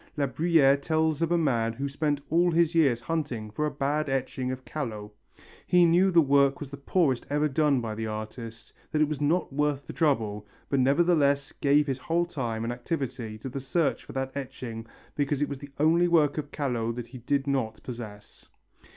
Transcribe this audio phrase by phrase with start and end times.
[0.17, 4.09] La Bruyère tells of a man who spent all his years hunting for a bad
[4.09, 5.11] etching of Callot.
[5.67, 9.21] He knew the work was the poorest ever done by the artist, that it was
[9.21, 13.59] not worth the trouble, but he nevertheless gave his whole time and activity to the
[13.59, 17.45] search for that etching because it was the only work of Callot that he did
[17.45, 18.47] not possess.